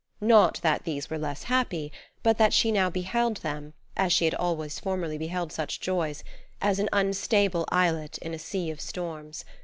Not 0.19 0.59
that 0.63 0.83
these 0.83 1.11
were 1.11 1.19
less 1.19 1.43
happy, 1.43 1.91
but 2.23 2.39
that 2.39 2.53
she 2.53 2.71
now 2.71 2.89
beheld 2.89 3.37
them, 3.37 3.73
as 3.95 4.11
she 4.11 4.25
had 4.25 4.33
always 4.33 4.79
formerly 4.79 5.19
beheld 5.19 5.51
such 5.53 5.79
joys, 5.79 6.23
as 6.59 6.79
an 6.79 6.89
unstable 6.91 7.65
islet 7.69 8.17
in 8.17 8.33
a 8.33 8.39
sea 8.39 8.71
of 8.71 8.81
storms. 8.81 9.45